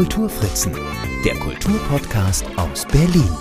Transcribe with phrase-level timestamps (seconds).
[0.00, 0.72] Kulturfritzen,
[1.26, 3.36] der Kulturpodcast aus Berlin.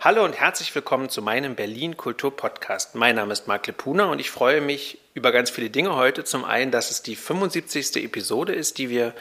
[0.00, 2.94] Hallo und herzlich willkommen zu meinem Berlin Kultur Podcast.
[2.94, 6.24] Mein Name ist Marc Lepuna und ich freue mich über ganz viele Dinge heute.
[6.24, 8.02] Zum einen, dass es die 75.
[8.02, 9.12] Episode ist, die wir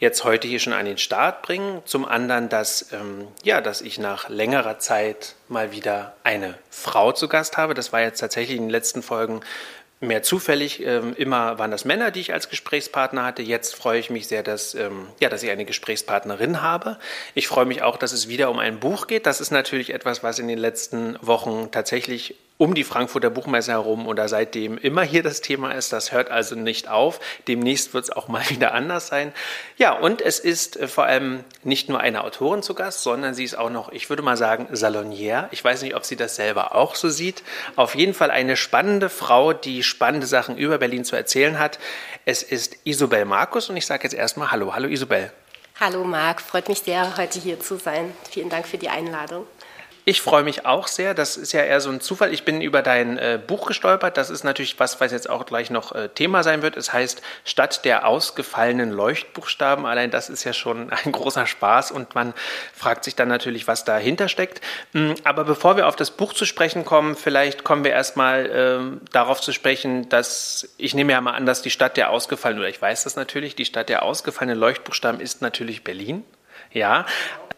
[0.00, 1.82] jetzt heute hier schon an den Start bringen.
[1.84, 7.28] Zum anderen, dass, ähm, ja, dass ich nach längerer Zeit mal wieder eine Frau zu
[7.28, 7.74] Gast habe.
[7.74, 9.42] Das war jetzt tatsächlich in den letzten Folgen
[10.02, 10.84] mehr zufällig.
[10.84, 13.42] Ähm, immer waren das Männer, die ich als Gesprächspartner hatte.
[13.42, 16.98] Jetzt freue ich mich sehr, dass, ähm, ja, dass ich eine Gesprächspartnerin habe.
[17.34, 19.26] Ich freue mich auch, dass es wieder um ein Buch geht.
[19.26, 24.06] Das ist natürlich etwas, was in den letzten Wochen tatsächlich um die Frankfurter Buchmesse herum
[24.06, 25.92] oder seitdem immer hier das Thema ist.
[25.92, 27.20] Das hört also nicht auf.
[27.48, 29.32] Demnächst wird es auch mal wieder anders sein.
[29.76, 33.44] Ja, und es ist äh, vor allem nicht nur eine Autorin zu Gast, sondern sie
[33.44, 35.48] ist auch noch, ich würde mal sagen, Salonier.
[35.50, 37.42] Ich weiß nicht, ob sie das selber auch so sieht.
[37.76, 41.78] Auf jeden Fall eine spannende Frau, die spannende Sachen über Berlin zu erzählen hat.
[42.24, 44.74] Es ist Isobel Markus und ich sage jetzt erstmal Hallo.
[44.74, 45.32] Hallo Isobel.
[45.80, 48.12] Hallo Marc, freut mich sehr, heute hier zu sein.
[48.30, 49.46] Vielen Dank für die Einladung.
[50.04, 51.14] Ich freue mich auch sehr.
[51.14, 52.34] Das ist ja eher so ein Zufall.
[52.34, 54.16] Ich bin über dein äh, Buch gestolpert.
[54.16, 56.76] Das ist natürlich was, was jetzt auch gleich noch äh, Thema sein wird.
[56.76, 59.86] Es heißt Stadt der ausgefallenen Leuchtbuchstaben.
[59.86, 62.34] Allein das ist ja schon ein großer Spaß und man
[62.74, 64.60] fragt sich dann natürlich, was dahinter steckt.
[64.92, 69.08] Mm, aber bevor wir auf das Buch zu sprechen kommen, vielleicht kommen wir erstmal äh,
[69.12, 72.70] darauf zu sprechen, dass ich nehme ja mal an, dass die Stadt der ausgefallenen, oder
[72.70, 76.24] ich weiß das natürlich, die Stadt der ausgefallenen Leuchtbuchstaben ist natürlich Berlin.
[76.72, 77.06] Ja,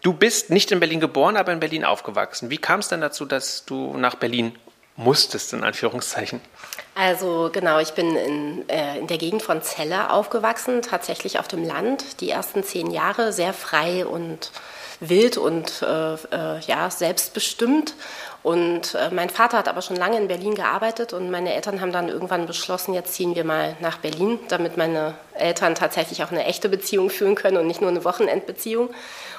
[0.04, 2.50] Du bist nicht in Berlin geboren, aber in Berlin aufgewachsen.
[2.50, 4.54] Wie kam es denn dazu, dass du nach Berlin
[4.96, 6.42] musstest, in Anführungszeichen?
[6.94, 11.64] Also genau, ich bin in, äh, in der Gegend von Celle aufgewachsen, tatsächlich auf dem
[11.64, 12.20] Land.
[12.20, 14.50] Die ersten zehn Jahre sehr frei und
[15.00, 17.94] wild und äh, äh, ja, selbstbestimmt.
[18.44, 21.92] Und äh, mein Vater hat aber schon lange in Berlin gearbeitet und meine Eltern haben
[21.92, 26.44] dann irgendwann beschlossen, jetzt ziehen wir mal nach Berlin, damit meine Eltern tatsächlich auch eine
[26.44, 28.90] echte Beziehung führen können und nicht nur eine Wochenendbeziehung.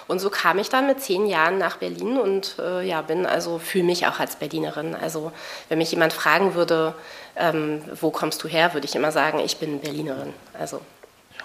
[0.08, 3.60] Und so kam ich dann mit zehn Jahren nach Berlin und äh, ja, bin also,
[3.60, 4.96] fühle mich auch als Berlinerin.
[4.96, 5.32] Also
[5.70, 6.96] wenn mich jemand fragen würde,
[7.36, 10.34] ähm, wo kommst du her, würde ich immer sagen, ich bin Berlinerin.
[10.60, 10.82] Also.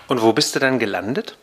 [0.09, 1.37] Und wo bist du dann gelandet?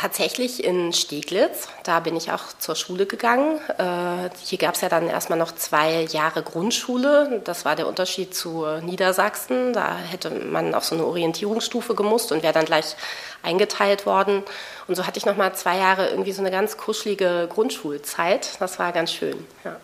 [0.00, 3.58] Tatsächlich in Steglitz, da bin ich auch zur Schule gegangen.
[3.76, 7.42] Äh, hier gab es ja dann erstmal noch zwei Jahre Grundschule.
[7.44, 9.74] Das war der Unterschied zu Niedersachsen.
[9.74, 12.96] Da hätte man auf so eine Orientierungsstufe gemusst und wäre dann gleich
[13.42, 14.42] eingeteilt worden.
[14.88, 18.58] Und so hatte ich noch mal zwei Jahre irgendwie so eine ganz kuschelige Grundschulzeit.
[18.58, 19.46] Das war ganz schön.
[19.64, 19.76] Ja.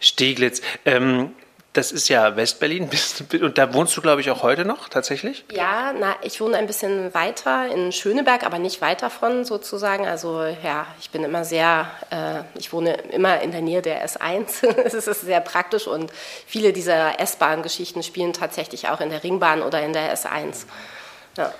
[0.00, 0.62] Steglitz.
[0.86, 1.34] Ähm,
[1.74, 2.88] das ist ja Westberlin.
[3.42, 5.44] Und da wohnst du, glaube ich, auch heute noch tatsächlich?
[5.52, 10.06] Ja, na, ich wohne ein bisschen weiter in Schöneberg, aber nicht weit davon sozusagen.
[10.06, 14.66] Also ja, ich bin immer sehr, äh, ich wohne immer in der Nähe der S1.
[14.84, 16.12] es ist sehr praktisch und
[16.46, 20.66] viele dieser S-Bahn-Geschichten spielen tatsächlich auch in der Ringbahn oder in der S1.
[21.36, 21.52] Ja.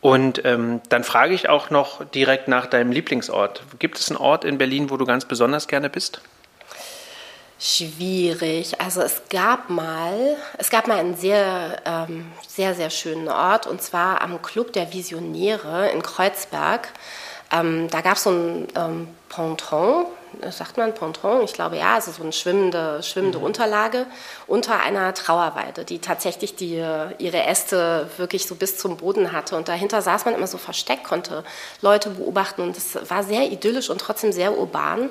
[0.00, 3.62] Und ähm, dann frage ich auch noch direkt nach deinem Lieblingsort.
[3.78, 6.22] Gibt es einen Ort in Berlin, wo du ganz besonders gerne bist?
[7.64, 8.80] Schwierig.
[8.80, 13.80] Also es gab mal, es gab mal einen sehr, ähm, sehr, sehr schönen Ort und
[13.80, 16.88] zwar am Club der Visionäre in Kreuzberg.
[17.52, 20.06] Ähm, da gab es so ein ähm, Ponton,
[20.50, 21.42] sagt man Ponton?
[21.44, 23.44] Ich glaube ja, also so eine schwimmende, schwimmende mhm.
[23.44, 24.06] Unterlage
[24.48, 26.84] unter einer Trauerweide, die tatsächlich die,
[27.18, 29.54] ihre Äste wirklich so bis zum Boden hatte.
[29.54, 31.44] Und dahinter saß man immer so versteckt, konnte
[31.80, 35.10] Leute beobachten und es war sehr idyllisch und trotzdem sehr urban.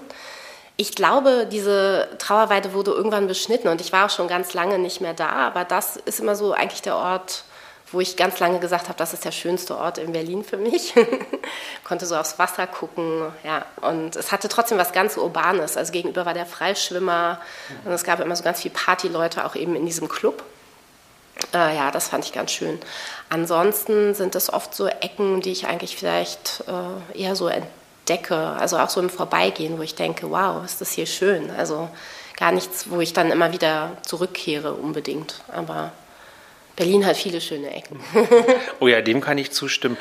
[0.81, 5.00] Ich glaube, diese Trauerweide wurde irgendwann beschnitten und ich war auch schon ganz lange nicht
[5.00, 7.44] mehr da, aber das ist immer so eigentlich der Ort,
[7.92, 10.96] wo ich ganz lange gesagt habe, das ist der schönste Ort in Berlin für mich.
[11.84, 13.64] Konnte so aufs Wasser gucken, ja.
[13.81, 15.78] Und es hatte trotzdem was ganz Urbanes.
[15.78, 17.40] Also gegenüber war der Freischwimmer
[17.86, 20.41] und es gab immer so ganz viele Partyleute auch eben in diesem Club.
[21.53, 22.80] Äh, ja, das fand ich ganz schön.
[23.30, 27.81] Ansonsten sind es oft so Ecken, die ich eigentlich vielleicht äh, eher so entdecke
[28.11, 31.49] entdecke, also auch so im Vorbeigehen, wo ich denke, wow, ist das hier schön.
[31.51, 31.89] Also
[32.37, 35.41] gar nichts, wo ich dann immer wieder zurückkehre unbedingt.
[35.52, 35.91] Aber
[36.76, 38.00] Berlin hat viele schöne Ecken.
[38.79, 39.97] oh ja, dem kann ich zustimmen.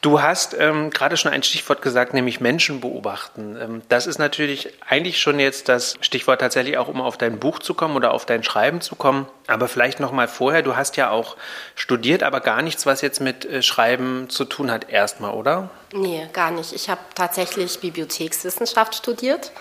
[0.00, 3.56] Du hast ähm, gerade schon ein Stichwort gesagt, nämlich Menschen beobachten.
[3.60, 7.58] Ähm, das ist natürlich eigentlich schon jetzt das Stichwort tatsächlich auch, um auf dein Buch
[7.58, 9.26] zu kommen oder auf dein Schreiben zu kommen.
[9.46, 10.62] Aber vielleicht noch mal vorher.
[10.62, 11.36] Du hast ja auch
[11.74, 15.70] studiert, aber gar nichts, was jetzt mit äh, Schreiben zu tun hat, erstmal, oder?
[15.92, 16.72] Nee, gar nicht.
[16.72, 19.52] Ich habe tatsächlich Bibliothekswissenschaft studiert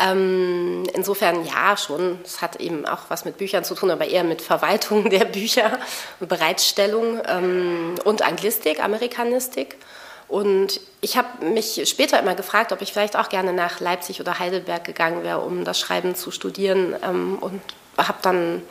[0.00, 2.18] ähm, insofern ja, schon.
[2.24, 5.78] Es hat eben auch was mit Büchern zu tun, aber eher mit Verwaltung der Bücher,
[6.20, 9.76] Bereitstellung ähm, und Anglistik, Amerikanistik.
[10.26, 14.38] Und ich habe mich später immer gefragt, ob ich vielleicht auch gerne nach Leipzig oder
[14.38, 16.96] Heidelberg gegangen wäre, um das Schreiben zu studieren.
[17.02, 17.60] Ähm, und
[17.96, 18.62] habe dann,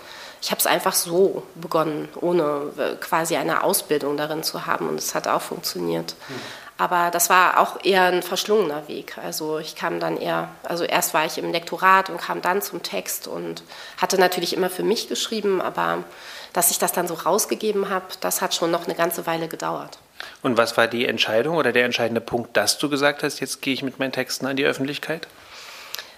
[0.42, 4.90] ich habe es einfach so begonnen, ohne äh, quasi eine Ausbildung darin zu haben.
[4.90, 6.16] Und es hat auch funktioniert.
[6.28, 6.34] Mhm.
[6.78, 9.18] Aber das war auch eher ein verschlungener Weg.
[9.18, 12.82] Also ich kam dann eher, also erst war ich im Lektorat und kam dann zum
[12.82, 13.64] Text und
[13.98, 16.04] hatte natürlich immer für mich geschrieben, aber
[16.52, 20.00] dass ich das dann so rausgegeben habe, das hat schon noch eine ganze Weile gedauert.
[20.42, 23.74] Und was war die Entscheidung oder der entscheidende Punkt, dass du gesagt hast, jetzt gehe
[23.74, 25.28] ich mit meinen Texten an die Öffentlichkeit?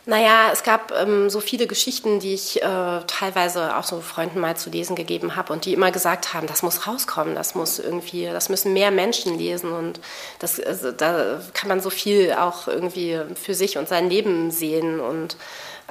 [0.08, 4.56] Naja, es gab ähm, so viele Geschichten, die ich äh, teilweise auch so Freunden mal
[4.56, 8.26] zu lesen gegeben habe und die immer gesagt haben, das muss rauskommen, das muss irgendwie,
[8.26, 10.00] das müssen mehr Menschen lesen und
[10.38, 15.00] das, also, da kann man so viel auch irgendwie für sich und sein Leben sehen
[15.00, 15.38] und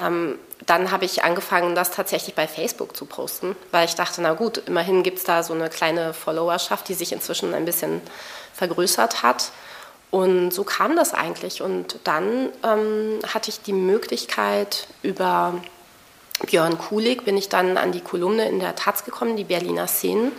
[0.01, 4.35] ähm, dann habe ich angefangen, das tatsächlich bei Facebook zu posten, weil ich dachte, na
[4.35, 8.01] gut, immerhin gibt es da so eine kleine Followerschaft, die sich inzwischen ein bisschen
[8.55, 9.51] vergrößert hat.
[10.11, 11.63] Und so kam das eigentlich.
[11.63, 15.55] Und dann ähm, hatte ich die Möglichkeit, über
[16.47, 20.33] Björn Kulig bin ich dann an die Kolumne in der Taz gekommen, die Berliner Szenen.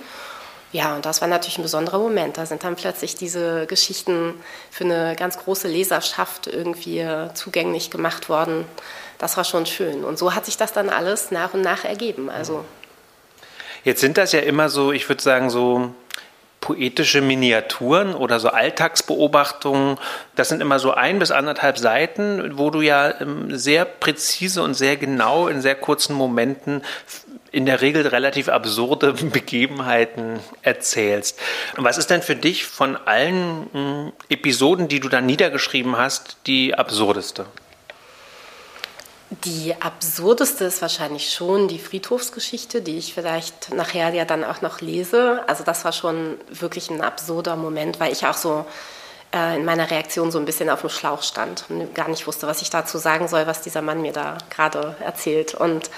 [0.71, 2.37] Ja, und das war natürlich ein besonderer Moment.
[2.37, 4.33] Da sind dann plötzlich diese Geschichten
[4.71, 8.65] für eine ganz große Leserschaft irgendwie zugänglich gemacht worden.
[9.17, 10.03] Das war schon schön.
[10.03, 12.29] Und so hat sich das dann alles nach und nach ergeben.
[12.29, 12.65] Also
[13.85, 15.93] Jetzt sind das ja immer so, ich würde sagen, so
[16.65, 19.99] poetische Miniaturen oder so Alltagsbeobachtungen.
[20.35, 24.73] Das sind immer so ein bis anderthalb Seiten, wo du ja ähm, sehr präzise und
[24.73, 26.81] sehr genau in sehr kurzen Momenten
[27.51, 31.39] in der Regel relativ absurde Begebenheiten erzählst.
[31.75, 36.73] Was ist denn für dich von allen hm, Episoden, die du da niedergeschrieben hast, die
[36.73, 37.45] absurdeste?
[39.29, 44.81] Die absurdeste ist wahrscheinlich schon die Friedhofsgeschichte, die ich vielleicht nachher ja dann auch noch
[44.81, 45.43] lese.
[45.47, 48.65] Also das war schon wirklich ein absurder Moment, weil ich auch so
[49.33, 52.45] äh, in meiner Reaktion so ein bisschen auf dem Schlauch stand und gar nicht wusste,
[52.45, 55.55] was ich dazu sagen soll, was dieser Mann mir da gerade erzählt.
[55.55, 55.89] Und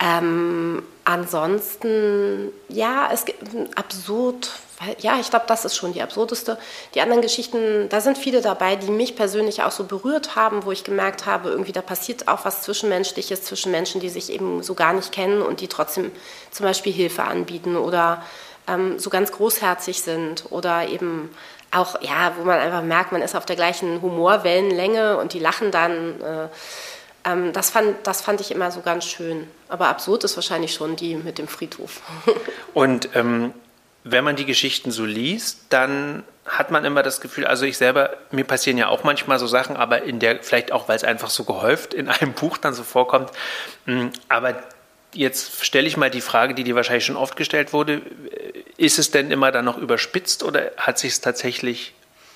[0.00, 3.44] ähm, ansonsten, ja, es gibt
[3.76, 4.50] absurd,
[4.98, 6.58] ja, ich glaube, das ist schon die absurdeste.
[6.94, 10.72] Die anderen Geschichten, da sind viele dabei, die mich persönlich auch so berührt haben, wo
[10.72, 14.74] ich gemerkt habe, irgendwie da passiert auch was Zwischenmenschliches zwischen Menschen, die sich eben so
[14.74, 16.12] gar nicht kennen und die trotzdem
[16.50, 18.22] zum Beispiel Hilfe anbieten oder
[18.68, 21.30] ähm, so ganz großherzig sind oder eben
[21.70, 25.70] auch, ja, wo man einfach merkt, man ist auf der gleichen Humorwellenlänge und die lachen
[25.70, 26.20] dann.
[26.20, 26.48] Äh,
[27.24, 29.48] ähm, das, fand, das fand ich immer so ganz schön.
[29.68, 32.02] Aber absurd ist wahrscheinlich schon die mit dem Friedhof.
[32.74, 33.52] Und ähm,
[34.08, 38.10] wenn man die Geschichten so liest, dann hat man immer das Gefühl, also ich selber,
[38.30, 41.28] mir passieren ja auch manchmal so Sachen, aber in der, vielleicht auch, weil es einfach
[41.28, 43.30] so gehäuft in einem Buch dann so vorkommt.
[43.86, 44.62] Mm, aber
[45.12, 48.00] jetzt stelle ich mal die Frage, die dir wahrscheinlich schon oft gestellt wurde.
[48.76, 51.92] Ist es denn immer dann noch überspitzt oder hat sich es tatsächlich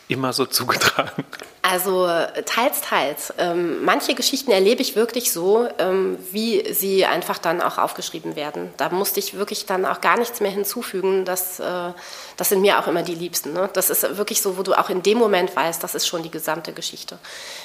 [0.09, 1.25] immer so zugetragen?
[1.71, 2.09] Also
[2.47, 3.33] teils, teils.
[3.39, 8.75] Ähm, manche Geschichten erlebe ich wirklich so, ähm, wie sie einfach dann auch aufgeschrieben werden.
[8.77, 11.25] Da musste ich wirklich dann auch gar nichts mehr hinzufügen.
[11.25, 11.93] Das, äh,
[12.37, 13.53] das sind mir auch immer die Liebsten.
[13.53, 13.71] Ne?
[13.73, 16.31] Das ist wirklich so, wo du auch in dem Moment weißt, das ist schon die
[16.33, 17.19] gesamte Geschichte.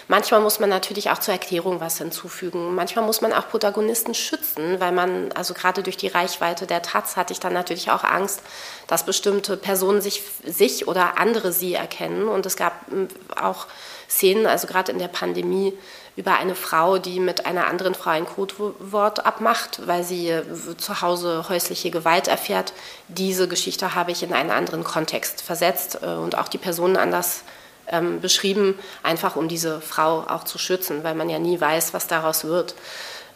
[0.07, 2.75] Manchmal muss man natürlich auch zur Erklärung was hinzufügen.
[2.75, 7.17] Manchmal muss man auch Protagonisten schützen, weil man, also gerade durch die Reichweite der Taz
[7.17, 8.41] hatte ich dann natürlich auch Angst,
[8.85, 12.27] dass bestimmte Personen sich, sich oder andere sie erkennen.
[12.27, 13.65] Und es gab ähm, auch
[14.09, 15.73] Szenen, also gerade in der Pandemie,
[16.15, 20.43] über eine Frau, die mit einer anderen Frau ein Codewort abmacht, weil sie äh,
[20.77, 22.73] zu Hause häusliche Gewalt erfährt.
[23.09, 27.43] Diese Geschichte habe ich in einen anderen Kontext versetzt äh, und auch die Personen anders
[27.87, 32.07] ähm, beschrieben, einfach um diese Frau auch zu schützen, weil man ja nie weiß, was
[32.07, 32.75] daraus wird.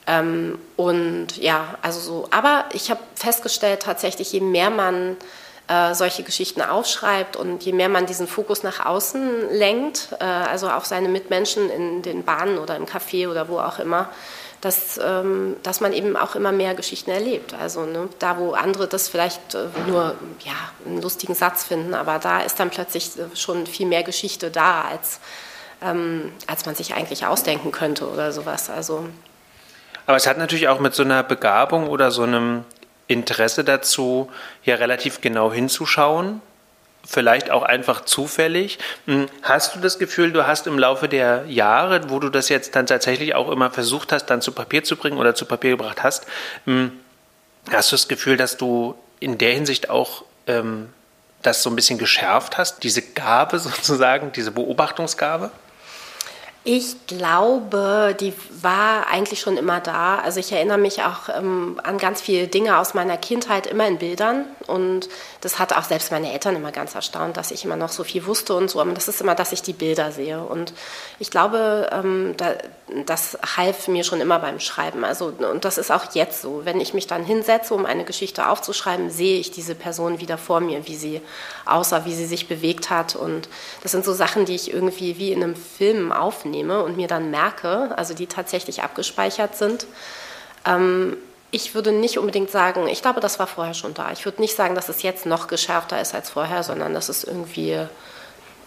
[0.08, 2.28] Ähm, und ja, also so.
[2.32, 5.18] Aber ich habe festgestellt, tatsächlich, je mehr man
[5.70, 10.68] äh, solche Geschichten aufschreibt und je mehr man diesen Fokus nach außen lenkt, äh, also
[10.68, 14.10] auf seine Mitmenschen in den Bahnen oder im Café oder wo auch immer,
[14.62, 17.54] dass, ähm, dass man eben auch immer mehr Geschichten erlebt.
[17.54, 20.54] Also ne, da, wo andere das vielleicht äh, nur ja,
[20.86, 24.82] einen lustigen Satz finden, aber da ist dann plötzlich äh, schon viel mehr Geschichte da,
[24.82, 25.20] als,
[25.84, 28.72] ähm, als man sich eigentlich ausdenken könnte oder sowas.
[28.72, 29.06] Also
[30.08, 32.66] aber es hat natürlich auch mit so einer Begabung oder so einem
[33.10, 36.42] Interesse dazu, hier relativ genau hinzuschauen,
[37.06, 38.78] vielleicht auch einfach zufällig.
[39.08, 42.76] Hm, hast du das Gefühl, du hast im Laufe der Jahre, wo du das jetzt
[42.76, 46.04] dann tatsächlich auch immer versucht hast, dann zu Papier zu bringen oder zu Papier gebracht
[46.04, 46.28] hast,
[46.66, 46.92] hm,
[47.72, 50.90] hast du das Gefühl, dass du in der Hinsicht auch ähm,
[51.42, 55.50] das so ein bisschen geschärft hast, diese Gabe sozusagen, diese Beobachtungsgabe?
[56.72, 60.20] Ich glaube, die war eigentlich schon immer da.
[60.20, 63.98] Also ich erinnere mich auch ähm, an ganz viele Dinge aus meiner Kindheit immer in
[63.98, 64.46] Bildern.
[64.68, 65.10] Und
[65.42, 68.26] das hat auch selbst meine Eltern immer ganz erstaunt, dass ich immer noch so viel
[68.26, 68.82] wusste und so.
[68.82, 70.42] Aber das ist immer, dass ich die Bilder sehe.
[70.44, 70.74] Und
[71.18, 72.56] ich glaube, ähm, da,
[73.06, 75.06] das half mir schon immer beim Schreiben.
[75.06, 76.66] Also, und das ist auch jetzt so.
[76.66, 80.60] Wenn ich mich dann hinsetze, um eine Geschichte aufzuschreiben, sehe ich diese Person wieder vor
[80.60, 81.22] mir, wie sie
[81.66, 83.16] aussah, wie sie sich bewegt hat.
[83.16, 83.48] Und
[83.82, 87.32] das sind so Sachen, die ich irgendwie wie in einem Film aufnehme und mir dann
[87.32, 89.88] merke, also die tatsächlich abgespeichert sind.
[90.66, 91.18] Ähm,
[91.52, 94.12] ich würde nicht unbedingt sagen, ich glaube, das war vorher schon da.
[94.12, 97.24] Ich würde nicht sagen, dass es jetzt noch geschärfter ist als vorher, sondern dass es
[97.24, 97.80] irgendwie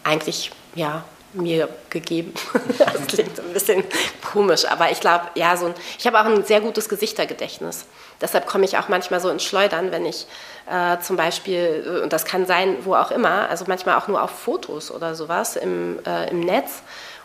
[0.05, 2.35] eigentlich, ja, mir gegeben.
[2.79, 3.85] das klingt ein bisschen
[4.33, 7.87] komisch, aber ich glaube, ja, so ein, ich habe auch ein sehr gutes Gesichtergedächtnis.
[8.21, 10.27] Deshalb komme ich auch manchmal so ins Schleudern, wenn ich
[10.71, 14.31] äh, zum Beispiel, und das kann sein, wo auch immer, also manchmal auch nur auf
[14.31, 16.83] Fotos oder sowas im, äh, im Netz,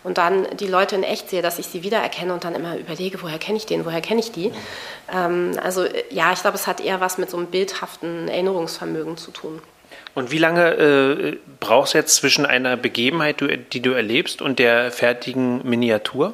[0.08, 3.22] und dann die Leute in echt sehe, dass ich sie wiedererkenne und dann immer überlege,
[3.22, 4.54] woher kenne ich den, woher kenne ich die.
[5.14, 9.32] Ähm, also ja, ich glaube, es hat eher was mit so einem bildhaften Erinnerungsvermögen zu
[9.32, 9.62] tun.
[10.16, 14.92] Und wie lange äh, brauchst du jetzt zwischen einer Begebenheit, die du erlebst, und der
[14.92, 16.34] fertigen Miniatur?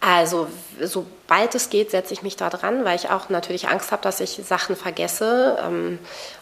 [0.00, 0.46] Also
[0.82, 4.20] sobald es geht, setze ich mich da dran, weil ich auch natürlich Angst habe, dass
[4.20, 5.58] ich Sachen vergesse.
[5.64, 5.98] Ähm,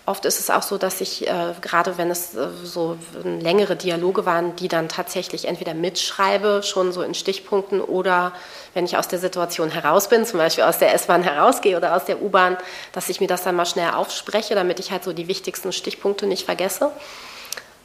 [0.06, 4.26] oft ist es auch so, dass ich, äh, gerade wenn es äh, so längere Dialoge
[4.26, 8.32] waren, die dann tatsächlich entweder mitschreibe, schon so in Stichpunkten, oder
[8.74, 12.04] wenn ich aus der Situation heraus bin, zum Beispiel aus der S-Bahn herausgehe oder aus
[12.04, 12.56] der U-Bahn,
[12.92, 16.26] dass ich mir das dann mal schnell aufspreche, damit ich halt so die wichtigsten Stichpunkte
[16.26, 16.90] nicht vergesse.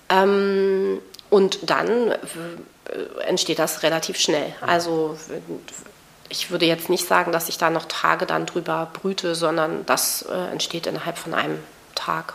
[0.10, 2.18] Ähm, und dann äh,
[3.26, 4.54] entsteht das relativ schnell.
[4.62, 5.18] Also
[6.30, 10.24] ich würde jetzt nicht sagen, dass ich da noch Tage dann drüber brüte, sondern das
[10.24, 11.60] äh, entsteht innerhalb von einem
[11.94, 12.34] Tag.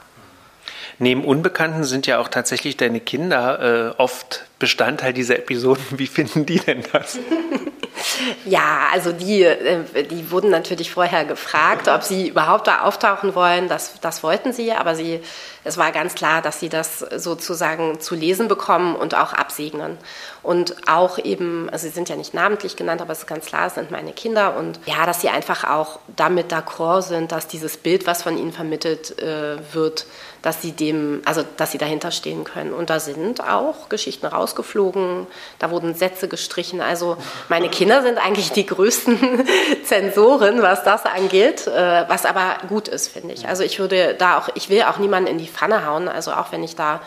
[0.98, 5.82] Neben Unbekannten sind ja auch tatsächlich deine Kinder äh, oft Bestandteil dieser Episoden.
[5.92, 7.18] Wie finden die denn das?
[8.44, 13.68] Ja, also die, äh, die wurden natürlich vorher gefragt, ob sie überhaupt da auftauchen wollen.
[13.68, 15.20] Das, das wollten sie, aber sie,
[15.64, 19.98] es war ganz klar, dass sie das sozusagen zu lesen bekommen und auch absegnen.
[20.42, 23.66] Und auch eben, also sie sind ja nicht namentlich genannt, aber es ist ganz klar,
[23.66, 24.56] es sind meine Kinder.
[24.56, 28.52] Und ja, dass sie einfach auch damit d'accord sind, dass dieses Bild, was von ihnen
[28.52, 30.06] vermittelt äh, wird,
[30.42, 32.72] dass sie dem, also dass sie dahinter stehen können.
[32.72, 35.26] Und da sind auch Geschichten rausgeflogen,
[35.58, 36.80] da wurden Sätze gestrichen.
[36.80, 37.16] Also
[37.48, 39.46] meine Kinder sind eigentlich die größten
[39.84, 43.48] Zensoren, was das angeht, äh, was aber gut ist, finde ich.
[43.48, 46.52] Also ich würde da auch, ich will auch niemanden in die Pfanne hauen, also auch
[46.52, 47.00] wenn ich da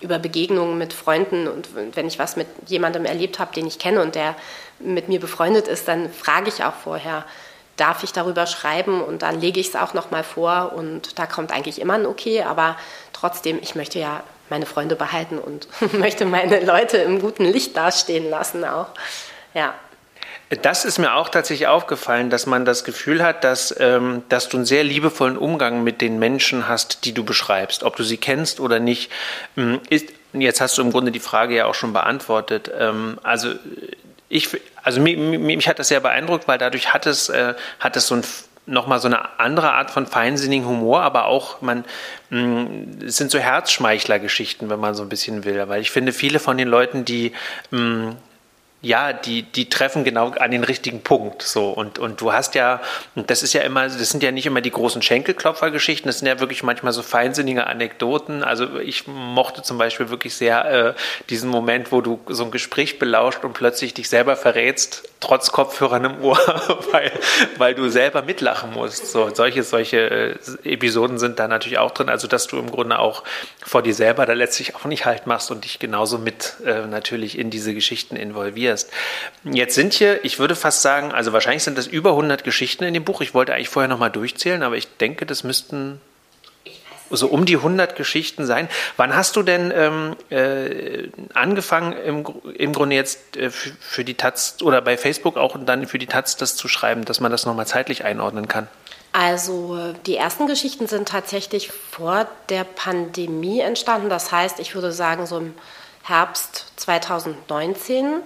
[0.00, 4.02] über Begegnungen mit Freunden und wenn ich was mit jemandem erlebt habe, den ich kenne
[4.02, 4.34] und der
[4.78, 7.24] mit mir befreundet ist, dann frage ich auch vorher,
[7.76, 11.26] darf ich darüber schreiben und dann lege ich es auch noch mal vor und da
[11.26, 12.76] kommt eigentlich immer ein Okay, aber
[13.12, 18.28] trotzdem, ich möchte ja meine Freunde behalten und möchte meine Leute im guten Licht dastehen
[18.30, 18.88] lassen auch.
[19.54, 19.74] Ja.
[20.62, 24.58] Das ist mir auch tatsächlich aufgefallen, dass man das Gefühl hat, dass, ähm, dass du
[24.58, 28.60] einen sehr liebevollen Umgang mit den Menschen hast, die du beschreibst, ob du sie kennst
[28.60, 29.10] oder nicht.
[29.56, 32.70] Ähm, ist, jetzt hast du im Grunde die Frage ja auch schon beantwortet.
[32.78, 33.54] Ähm, also
[34.34, 34.48] ich,
[34.82, 38.16] also mich, mich, hat das sehr beeindruckt, weil dadurch hat es, äh, hat es so
[38.16, 38.24] ein
[38.66, 41.84] nochmal so eine andere Art von feinsinnigen Humor, aber auch, man,
[42.30, 45.68] mh, es sind so Herzschmeichler-Geschichten, wenn man so ein bisschen will.
[45.68, 47.32] Weil ich finde, viele von den Leuten, die
[47.70, 48.16] mh,
[48.84, 51.42] ja, die, die treffen genau an den richtigen Punkt.
[51.42, 51.70] So.
[51.70, 52.80] Und, und du hast ja,
[53.14, 56.38] das ist ja immer, das sind ja nicht immer die großen Schenkelklopfergeschichten, das sind ja
[56.38, 58.44] wirklich manchmal so feinsinnige Anekdoten.
[58.44, 60.94] Also ich mochte zum Beispiel wirklich sehr äh,
[61.30, 66.04] diesen Moment, wo du so ein Gespräch belauscht und plötzlich dich selber verrätst, trotz Kopfhörern
[66.04, 66.38] im Ohr,
[66.92, 67.12] weil,
[67.56, 69.10] weil du selber mitlachen musst.
[69.10, 72.08] So, solche, solche äh, Episoden sind da natürlich auch drin.
[72.08, 73.24] Also dass du im Grunde auch
[73.64, 77.38] vor dir selber da letztlich auch nicht halt machst und dich genauso mit äh, natürlich
[77.38, 78.90] in diese Geschichten involvierst.
[79.44, 82.94] Jetzt sind hier, ich würde fast sagen, also wahrscheinlich sind das über 100 Geschichten in
[82.94, 83.20] dem Buch.
[83.20, 86.00] Ich wollte eigentlich vorher nochmal durchzählen, aber ich denke, das müssten
[87.16, 88.68] so um die 100 Geschichten sein.
[88.96, 94.56] Wann hast du denn ähm, äh, angefangen, im, im Grunde jetzt äh, für, die Taz
[94.62, 97.46] oder bei Facebook auch und dann für die Taz das zu schreiben, dass man das
[97.46, 98.68] nochmal zeitlich einordnen kann?
[99.12, 104.08] Also die ersten Geschichten sind tatsächlich vor der Pandemie entstanden.
[104.08, 105.54] Das heißt, ich würde sagen, so im
[106.02, 108.20] Herbst 2019.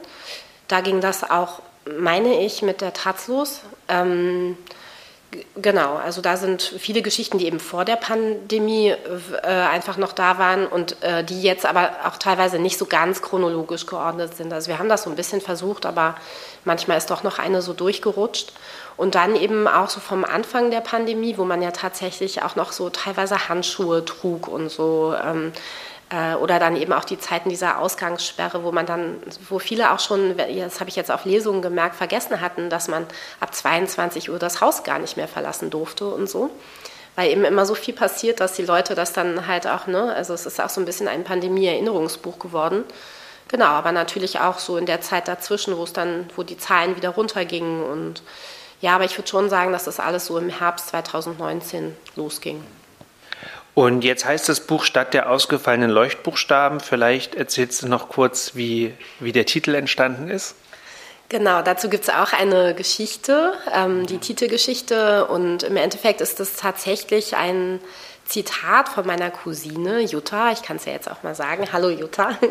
[0.66, 1.60] Da ging das auch,
[1.98, 3.60] meine ich, mit der Taz los.
[3.88, 4.56] Ähm,
[5.56, 8.94] Genau, also da sind viele Geschichten, die eben vor der Pandemie
[9.42, 13.20] äh, einfach noch da waren und äh, die jetzt aber auch teilweise nicht so ganz
[13.20, 14.54] chronologisch geordnet sind.
[14.54, 16.14] Also wir haben das so ein bisschen versucht, aber
[16.64, 18.54] manchmal ist doch noch eine so durchgerutscht.
[18.96, 22.72] Und dann eben auch so vom Anfang der Pandemie, wo man ja tatsächlich auch noch
[22.72, 25.14] so teilweise Handschuhe trug und so.
[25.22, 29.92] Ähm, Äh, oder dann eben auch die Zeiten dieser Ausgangssperre, wo man dann, wo viele
[29.92, 33.06] auch schon, das habe ich jetzt auf Lesungen gemerkt, vergessen hatten, dass man
[33.40, 36.50] ab 22 Uhr das Haus gar nicht mehr verlassen durfte und so.
[37.14, 40.32] Weil eben immer so viel passiert, dass die Leute das dann halt auch, ne, also
[40.32, 42.84] es ist auch so ein bisschen ein Pandemie-Erinnerungsbuch geworden.
[43.48, 46.96] Genau, aber natürlich auch so in der Zeit dazwischen, wo es dann, wo die Zahlen
[46.96, 48.22] wieder runtergingen und
[48.80, 52.62] ja, aber ich würde schon sagen, dass das alles so im Herbst 2019 losging.
[53.78, 56.80] Und jetzt heißt das Buch Stadt der ausgefallenen Leuchtbuchstaben.
[56.80, 60.56] Vielleicht erzählst du noch kurz, wie, wie der Titel entstanden ist.
[61.28, 65.26] Genau, dazu gibt es auch eine Geschichte, ähm, die Titelgeschichte.
[65.26, 67.78] Und im Endeffekt ist das tatsächlich ein
[68.24, 70.50] Zitat von meiner Cousine Jutta.
[70.50, 71.68] Ich kann es ja jetzt auch mal sagen.
[71.72, 72.36] Hallo Jutta.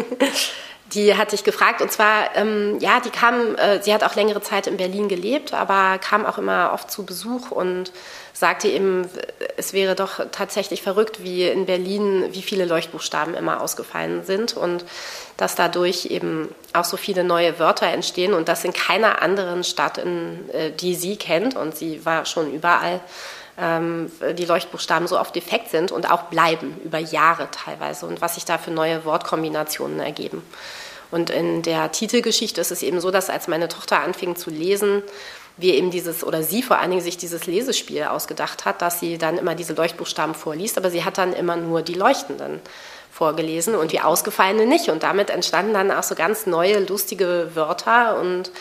[0.94, 4.42] Die hatte ich gefragt und zwar, ähm, ja, die kam, äh, sie hat auch längere
[4.42, 7.92] Zeit in Berlin gelebt, aber kam auch immer oft zu Besuch und
[8.40, 9.10] sagte eben,
[9.56, 14.86] es wäre doch tatsächlich verrückt, wie in Berlin, wie viele Leuchtbuchstaben immer ausgefallen sind und
[15.38, 19.98] dass dadurch eben auch so viele neue Wörter entstehen und das in keiner anderen Stadt,
[19.98, 23.00] in, äh, die sie kennt und sie war schon überall,
[23.58, 28.36] ähm, die Leuchtbuchstaben so oft defekt sind und auch bleiben über Jahre teilweise und was
[28.36, 30.44] sich da für neue Wortkombinationen ergeben.
[31.10, 35.02] Und in der Titelgeschichte ist es eben so, dass als meine Tochter anfing zu lesen,
[35.58, 39.18] wir eben dieses, oder sie vor allen Dingen sich dieses Lesespiel ausgedacht hat, dass sie
[39.18, 42.62] dann immer diese Leuchtbuchstaben vorliest, aber sie hat dann immer nur die leuchtenden
[43.12, 44.90] vorgelesen und die ausgefallenen nicht.
[44.90, 48.52] Und damit entstanden dann auch so ganz neue, lustige Wörter und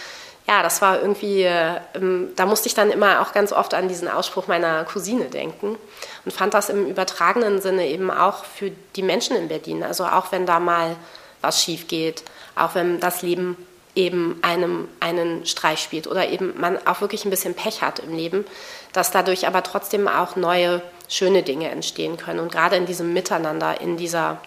[0.48, 4.06] ja, das war irgendwie, ähm, da musste ich dann immer auch ganz oft an diesen
[4.06, 5.76] Ausspruch meiner Cousine denken
[6.24, 9.82] und fand das im übertragenen Sinne eben auch für die Menschen in Berlin.
[9.82, 10.94] Also auch wenn da mal
[11.40, 12.22] was schief geht,
[12.54, 13.56] auch wenn das Leben
[13.96, 18.14] eben einem einen Streich spielt oder eben man auch wirklich ein bisschen Pech hat im
[18.14, 18.44] Leben,
[18.92, 22.40] dass dadurch aber trotzdem auch neue schöne Dinge entstehen können.
[22.40, 24.40] Und gerade in diesem Miteinander, in dieser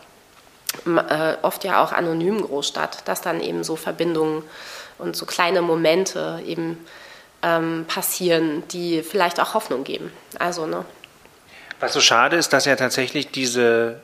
[0.85, 4.43] äh, oft ja auch anonymen Großstadt, dass dann eben so Verbindungen
[4.97, 6.85] und so kleine Momente eben
[7.41, 10.11] ähm, passieren, die vielleicht auch Hoffnung geben.
[10.37, 10.85] Also, ne?
[11.79, 14.01] Was so schade ist, dass ja tatsächlich diese,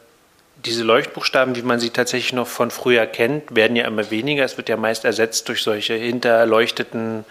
[0.66, 4.44] diese Leuchtbuchstaben, wie man sie tatsächlich noch von früher kennt, werden ja immer weniger.
[4.44, 7.24] Es wird ja meist ersetzt durch solche hinterleuchteten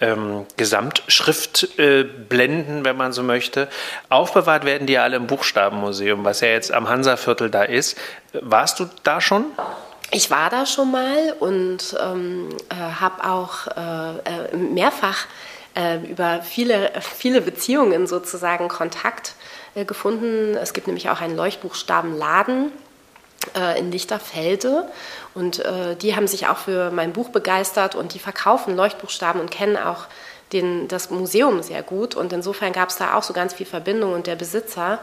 [0.00, 3.68] ähm, Gesamtschriftblenden, äh, wenn man so möchte.
[4.08, 7.96] Aufbewahrt werden die ja alle im Buchstabenmuseum, was ja jetzt am Hansaviertel da ist.
[8.32, 9.44] Warst du da schon?
[10.10, 14.18] Ich war da schon mal und ähm, äh, habe auch äh,
[14.50, 15.28] äh, mehrfach
[15.76, 19.36] äh, über viele, viele Beziehungen sozusagen Kontakt
[19.74, 20.56] gefunden.
[20.56, 22.72] Es gibt nämlich auch einen Leuchtbuchstabenladen
[23.56, 24.88] äh, in Lichterfelde
[25.34, 25.62] und
[26.02, 30.06] die haben sich auch für mein Buch begeistert und die verkaufen Leuchtbuchstaben und kennen auch
[30.52, 34.12] den, das Museum sehr gut und insofern gab es da auch so ganz viel Verbindung
[34.12, 34.98] und der Besitzer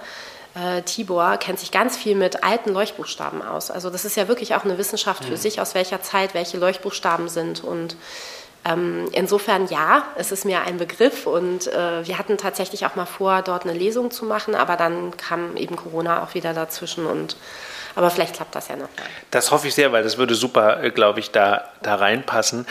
[0.57, 3.69] äh, Tibor kennt sich ganz viel mit alten Leuchtbuchstaben aus.
[3.69, 5.37] Also das ist ja wirklich auch eine Wissenschaft für mhm.
[5.37, 7.63] sich, aus welcher Zeit welche Leuchtbuchstaben sind.
[7.63, 7.95] Und
[8.67, 13.05] ähm, insofern ja, es ist mir ein Begriff und äh, wir hatten tatsächlich auch mal
[13.05, 17.37] vor, dort eine Lesung zu machen, aber dann kam eben Corona auch wieder dazwischen und
[17.95, 18.89] aber vielleicht klappt das ja noch.
[19.31, 22.67] Das hoffe ich sehr, weil das würde super, äh, glaube ich, da, da reinpassen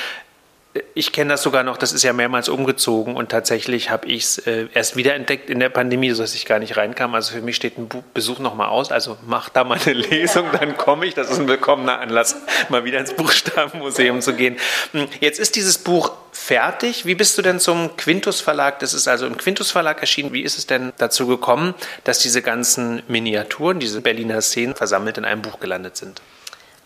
[0.94, 4.38] ich kenne das sogar noch, das ist ja mehrmals umgezogen und tatsächlich habe ich es
[4.38, 7.14] äh, erst wiederentdeckt in der Pandemie, sodass ich gar nicht reinkam.
[7.14, 8.92] Also für mich steht ein Besuch nochmal aus.
[8.92, 11.14] Also mach da mal eine Lesung, dann komme ich.
[11.14, 12.36] Das ist ein willkommener Anlass,
[12.68, 14.56] mal wieder ins Buchstabenmuseum zu gehen.
[14.92, 17.06] Hm, jetzt ist dieses Buch fertig.
[17.06, 18.78] Wie bist du denn zum Quintus Verlag?
[18.80, 20.32] Das ist also im Quintus Verlag erschienen.
[20.32, 25.24] Wie ist es denn dazu gekommen, dass diese ganzen Miniaturen, diese Berliner Szenen versammelt in
[25.24, 26.20] einem Buch gelandet sind?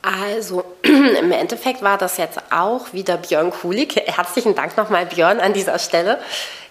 [0.02, 3.96] Also im Endeffekt war das jetzt auch wieder Björn Kulik.
[3.96, 6.18] Herzlichen Dank nochmal Björn an dieser Stelle.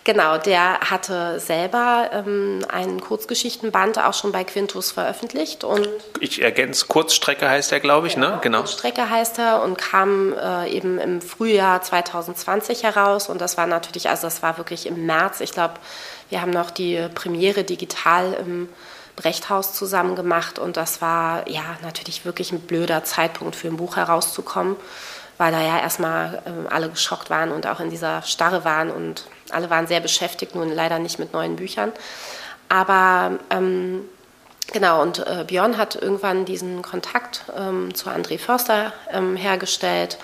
[0.05, 5.87] Genau, der hatte selber ähm, einen Kurzgeschichtenband auch schon bei Quintus veröffentlicht und
[6.19, 8.39] ich ergänze Kurzstrecke heißt er, glaube ich, genau, ne?
[8.41, 8.59] Genau.
[8.59, 14.09] Kurzstrecke heißt er und kam äh, eben im Frühjahr 2020 heraus und das war natürlich,
[14.09, 15.41] also das war wirklich im März.
[15.41, 15.75] Ich glaube,
[16.29, 18.69] wir haben noch die Premiere digital im
[19.19, 23.97] Brechthaus zusammen gemacht und das war ja natürlich wirklich ein blöder Zeitpunkt für ein Buch
[23.97, 24.77] herauszukommen,
[25.37, 29.25] weil da ja erstmal ähm, alle geschockt waren und auch in dieser Starre waren und
[29.51, 31.91] alle waren sehr beschäftigt, nun leider nicht mit neuen Büchern.
[32.69, 34.05] Aber ähm,
[34.71, 40.17] genau, und äh, Björn hat irgendwann diesen Kontakt ähm, zu André Förster ähm, hergestellt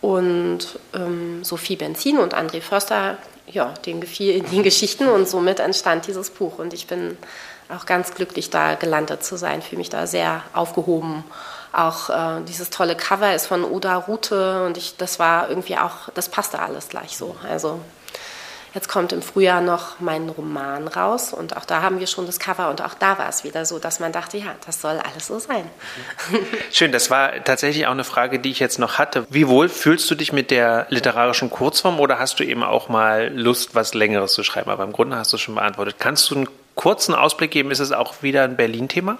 [0.00, 6.06] und ähm, Sophie Benzin und André Förster, ja, denen gefielen die Geschichten und somit entstand
[6.06, 6.58] dieses Buch.
[6.58, 7.16] Und ich bin
[7.72, 9.62] auch ganz glücklich, da gelandet zu sein.
[9.62, 11.24] Fühle mich da sehr aufgehoben.
[11.72, 16.10] Auch äh, dieses tolle Cover ist von Uda Rute und ich, das war irgendwie auch,
[16.14, 17.34] das passte alles gleich so.
[17.48, 17.80] Also
[18.74, 22.38] Jetzt kommt im Frühjahr noch mein Roman raus und auch da haben wir schon das
[22.38, 25.26] Cover und auch da war es wieder so, dass man dachte, ja, das soll alles
[25.26, 25.68] so sein.
[26.72, 29.26] Schön, das war tatsächlich auch eine Frage, die ich jetzt noch hatte.
[29.28, 33.30] Wie wohl fühlst du dich mit der literarischen Kurzform oder hast du eben auch mal
[33.34, 34.70] Lust, was Längeres zu schreiben?
[34.70, 35.96] Aber im Grunde hast du es schon beantwortet.
[35.98, 37.70] Kannst du einen kurzen Ausblick geben?
[37.70, 39.18] Ist es auch wieder ein Berlin-Thema?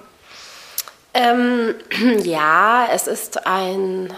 [1.14, 1.74] Ähm,
[2.22, 4.12] ja, es ist ein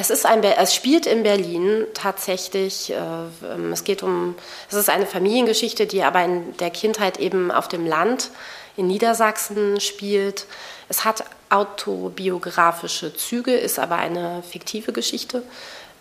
[0.00, 2.92] es, ist ein, es spielt in Berlin tatsächlich.
[2.92, 4.36] Äh, ähm, es geht um,
[4.70, 8.30] es ist eine Familiengeschichte, die aber in der Kindheit eben auf dem Land
[8.76, 10.46] in Niedersachsen spielt.
[10.88, 15.42] Es hat autobiografische Züge, ist aber eine fiktive Geschichte.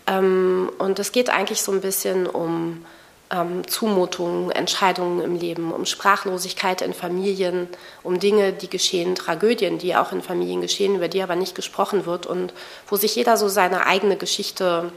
[0.06, 2.86] Ähm, und es geht eigentlich so ein bisschen um
[3.30, 7.68] ähm, Zumutungen, Entscheidungen im Leben, um Sprachlosigkeit in Familien,
[8.04, 12.06] um Dinge, die geschehen, Tragödien, die auch in Familien geschehen, über die aber nicht gesprochen
[12.06, 12.54] wird und
[12.88, 14.92] wo sich jeder so seine eigene Geschichte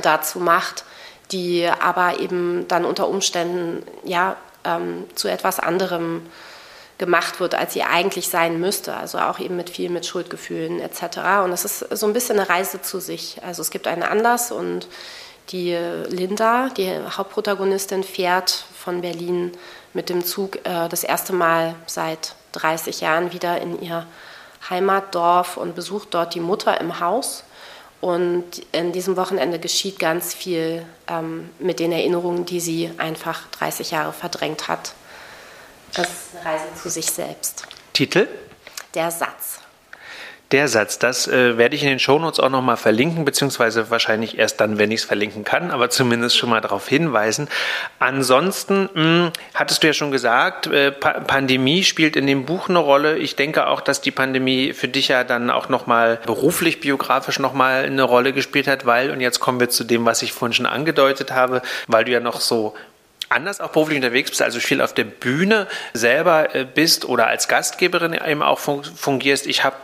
[0.00, 0.84] dazu macht,
[1.32, 6.22] die aber eben dann unter Umständen ja ähm, zu etwas anderem
[6.98, 8.94] gemacht wird, als sie eigentlich sein müsste.
[8.94, 11.42] Also auch eben mit viel mit Schuldgefühlen etc.
[11.44, 13.40] Und es ist so ein bisschen eine Reise zu sich.
[13.42, 14.86] Also es gibt einen Anlass und
[15.50, 15.72] die
[16.08, 19.52] Linda, die Hauptprotagonistin, fährt von Berlin
[19.92, 24.06] mit dem Zug äh, das erste Mal seit 30 Jahren wieder in ihr
[24.68, 27.44] Heimatdorf und besucht dort die Mutter im Haus.
[28.00, 33.90] Und in diesem Wochenende geschieht ganz viel ähm, mit den Erinnerungen, die sie einfach 30
[33.90, 34.94] Jahre verdrängt hat.
[35.94, 37.64] Das ist eine Reise zu sich selbst.
[37.92, 38.28] Titel?
[38.94, 39.59] Der Satz.
[40.52, 44.60] Der Satz, das äh, werde ich in den Shownotes auch nochmal verlinken, beziehungsweise wahrscheinlich erst
[44.60, 47.48] dann, wenn ich es verlinken kann, aber zumindest schon mal darauf hinweisen.
[48.00, 52.68] Ansonsten mh, hm, hattest du ja schon gesagt, äh, pa Pandemie spielt in dem Buch
[52.68, 53.16] eine Rolle.
[53.18, 57.84] Ich denke auch, dass die Pandemie für dich ja dann auch nochmal beruflich, biografisch nochmal
[57.84, 60.66] eine Rolle gespielt hat, weil, und jetzt kommen wir zu dem, was ich vorhin schon
[60.66, 62.74] angedeutet habe, weil du ja noch so
[63.28, 67.46] anders auch beruflich unterwegs bist, also viel auf der Bühne selber äh, bist oder als
[67.46, 69.46] Gastgeberin eben auch fungierst.
[69.46, 69.76] Ich habe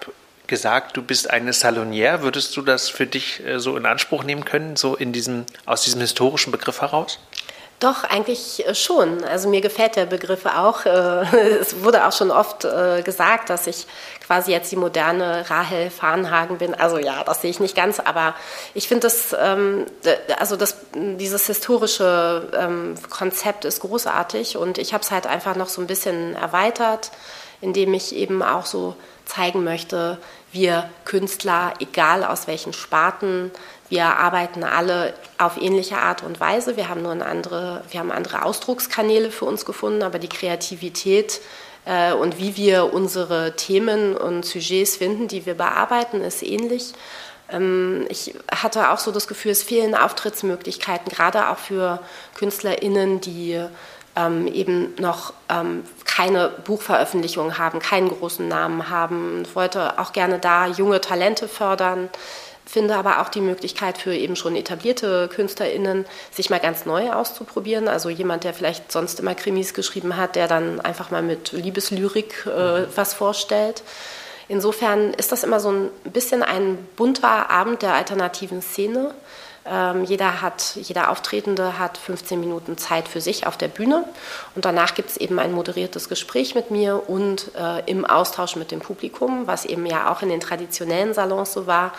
[0.46, 2.22] gesagt, du bist eine Salonière.
[2.22, 5.82] Würdest du das für dich äh, so in Anspruch nehmen können, so in diesem, aus
[5.82, 7.18] diesem historischen Begriff heraus?
[7.78, 9.22] Doch, eigentlich äh, schon.
[9.24, 10.86] Also mir gefällt der Begriff auch.
[10.86, 10.90] Äh,
[11.60, 12.66] es wurde auch schon oft
[13.04, 13.86] gesagt, dass ich
[14.26, 16.74] quasi jetzt die moderne Rahel Farnhagen bin.
[16.74, 18.34] Also ja, das sehe ich nicht ganz, aber
[18.74, 19.86] ich finde das, ähm,
[20.38, 25.68] also das, dieses historische ähm, Konzept ist großartig und ich habe es halt einfach noch
[25.68, 27.12] so ein bisschen erweitert,
[27.60, 30.18] indem ich eben auch so zeigen möchte,
[30.52, 33.50] wir Künstler, egal aus welchen Sparten,
[33.88, 36.76] wir arbeiten alle auf ähnliche Art und Weise.
[36.76, 41.40] Wir haben nur eine andere, wir haben andere Ausdruckskanäle für uns gefunden, aber die Kreativität
[41.84, 46.94] äh, und wie wir unsere Themen und Sujets finden, die wir bearbeiten, ist ähnlich.
[47.50, 52.00] Ähm, ich hatte auch so das Gefühl, es fehlen Auftrittsmöglichkeiten, gerade auch für
[52.34, 53.64] KünstlerInnen, die
[54.16, 59.42] ähm, eben noch ähm, keine Buchveröffentlichung haben, keinen großen Namen haben.
[59.42, 62.08] Ich wollte auch gerne da junge Talente fördern,
[62.64, 67.86] finde aber auch die Möglichkeit für eben schon etablierte KünstlerInnen, sich mal ganz neu auszuprobieren.
[67.86, 72.46] Also jemand, der vielleicht sonst immer Krimis geschrieben hat, der dann einfach mal mit Liebeslyrik
[72.46, 73.82] äh, was vorstellt.
[74.48, 79.12] Insofern ist das immer so ein bisschen ein bunter Abend der alternativen Szene.
[79.68, 84.04] Ähm, jeder, hat, jeder Auftretende hat 15 Minuten Zeit für sich auf der Bühne
[84.54, 88.70] und danach gibt es eben ein moderiertes Gespräch mit mir und äh, im Austausch mit
[88.70, 91.92] dem Publikum, was eben ja auch in den traditionellen Salons so war.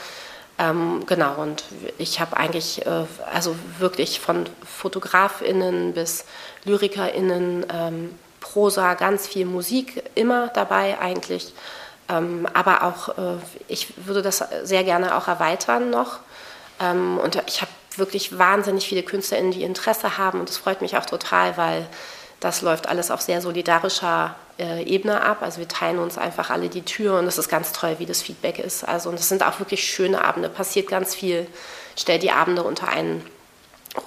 [0.59, 1.63] Ähm, genau, und
[1.97, 6.25] ich habe eigentlich äh, also wirklich von FotografInnen bis
[6.63, 11.53] LyrikerInnen, ähm, Prosa, ganz viel Musik immer dabei eigentlich.
[12.09, 16.19] Ähm, aber auch, äh, ich würde das sehr gerne auch erweitern noch.
[16.79, 20.97] Ähm, und ich habe wirklich wahnsinnig viele KünstlerInnen, die Interesse haben und das freut mich
[20.97, 21.87] auch total, weil
[22.39, 25.37] das läuft alles auf sehr solidarischer äh, Ebene ab.
[25.41, 28.21] Also wir teilen uns einfach alle die Tür und es ist ganz toll, wie das
[28.21, 28.87] Feedback ist.
[28.87, 31.47] Also und es sind auch wirklich schöne Abende, passiert ganz viel.
[31.95, 33.25] Ich stelle die Abende unter einen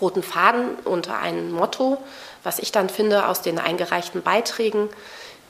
[0.00, 1.98] roten Faden, unter ein Motto,
[2.44, 4.88] was ich dann finde aus den eingereichten Beiträgen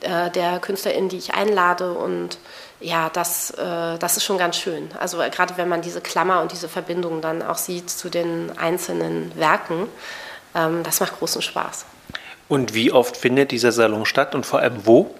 [0.01, 2.39] äh, der KünstlerInnen, die ich einlade und
[2.81, 4.89] ja, das, äh, das ist schon ganz schön.
[4.99, 8.57] Also äh, gerade wenn man diese Klammer und diese Verbindung dann auch sieht zu den
[8.57, 9.87] einzelnen Werken,
[10.55, 11.85] ähm, das macht großen Spaß.
[12.49, 15.13] Und wie oft findet dieser Salon statt und vor allem wo?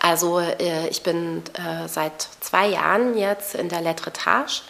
[0.00, 4.62] Also äh, ich bin äh, seit zwei Jahren jetzt in der Letretage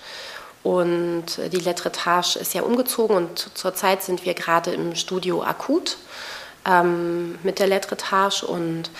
[0.62, 5.98] und die Letretage ist ja umgezogen und zurzeit sind wir gerade im Studio Akut
[6.66, 8.90] ähm, mit der Letretage und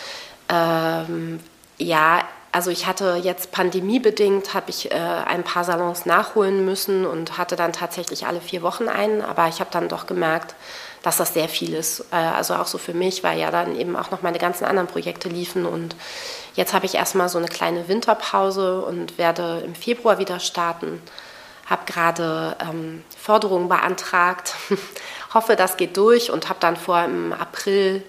[0.49, 1.41] ähm,
[1.79, 2.23] ja,
[2.55, 7.57] also ich hatte jetzt pandemiebedingt, habe ich äh, ein paar Salons nachholen müssen und hatte
[7.57, 9.23] dann tatsächlich alle vier Wochen einen.
[9.23, 10.55] Aber ich habe dann doch gemerkt,
[11.03, 12.05] dass das sehr viel ist.
[12.13, 14.87] Äh, also auch so für mich, weil ja dann eben auch noch meine ganzen anderen
[14.87, 15.67] Projekte liefen.
[15.67, 15.97] Und
[16.55, 21.03] jetzt habe ich erstmal so eine kleine Winterpause und werde im Februar wieder starten.
[21.67, 24.55] Habe gerade ähm, Förderungen beantragt,
[25.35, 28.05] hoffe, das geht durch und habe dann vor, im April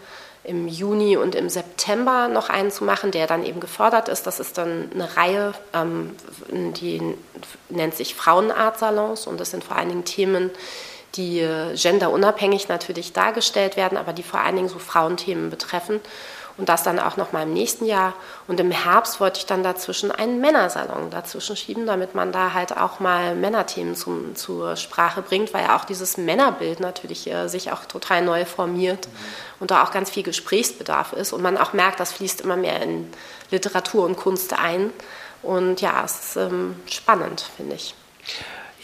[0.48, 4.28] im Juni und im September noch einen zu machen, der dann eben gefördert ist.
[4.28, 6.16] Das ist dann eine Reihe, ähm,
[6.50, 7.16] die
[7.70, 10.52] nennt sich Frauenart-Salons und das sind vor allen Dingen Themen,
[11.16, 16.00] die äh, genderunabhängig natürlich dargestellt werden, aber die vor allen Dingen so Frauenthemen betreffen
[16.58, 18.14] und das dann auch noch mal im nächsten Jahr.
[18.48, 22.78] Und im Herbst wollte ich dann dazwischen einen Männersalon dazwischen schieben, damit man da halt
[22.78, 27.72] auch mal Männerthemen zum, zur Sprache bringt, weil ja auch dieses Männerbild natürlich äh, sich
[27.72, 29.12] auch total neu formiert mhm.
[29.60, 32.82] und da auch ganz viel Gesprächsbedarf ist und man auch merkt, das fließt immer mehr
[32.82, 33.12] in
[33.52, 34.92] Literatur und Kunst ein.
[35.42, 37.94] Und ja, es ist ähm, spannend, finde ich.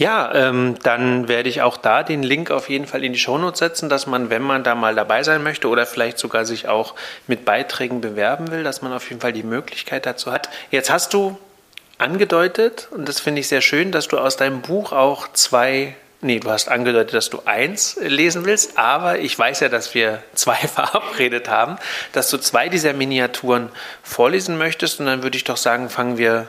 [0.01, 3.59] Ja, ähm, dann werde ich auch da den Link auf jeden Fall in die Shownotes
[3.59, 6.95] setzen, dass man, wenn man da mal dabei sein möchte oder vielleicht sogar sich auch
[7.27, 10.49] mit Beiträgen bewerben will, dass man auf jeden Fall die Möglichkeit dazu hat.
[10.71, 11.37] Jetzt hast du
[11.99, 16.39] angedeutet, und das finde ich sehr schön, dass du aus deinem Buch auch zwei Nee,
[16.39, 20.55] du hast angedeutet, dass du eins lesen willst, aber ich weiß ja, dass wir zwei
[20.55, 21.77] verabredet haben,
[22.11, 23.69] dass du zwei dieser Miniaturen
[24.03, 26.47] vorlesen möchtest und dann würde ich doch sagen, fangen wir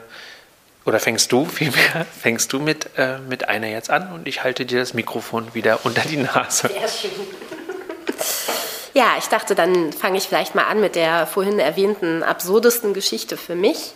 [0.85, 4.67] oder fängst du vielmehr, fängst du mit, äh, mit einer jetzt an und ich halte
[4.67, 6.69] dir das Mikrofon wieder unter die Nase.
[6.69, 7.11] Sehr schön.
[8.95, 13.39] Ja, ich dachte, dann fange ich vielleicht mal an mit der vorhin erwähnten absurdesten Geschichte
[13.39, 13.93] für mich,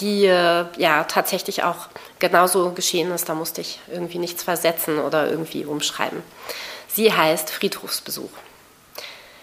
[0.00, 3.28] die äh, ja tatsächlich auch genauso geschehen ist.
[3.28, 6.20] Da musste ich irgendwie nichts versetzen oder irgendwie umschreiben.
[6.88, 8.30] Sie heißt Friedhofsbesuch.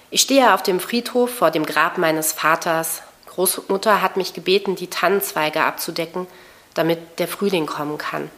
[0.09, 3.01] Ich stehe auf dem Friedhof vor dem Grab meines Vaters.
[3.27, 6.27] Großmutter hat mich gebeten, die Tannenzweige abzudecken
[6.73, 8.29] damit der Frühling kommen kann.